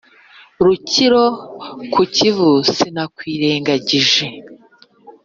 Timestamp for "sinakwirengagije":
2.75-4.25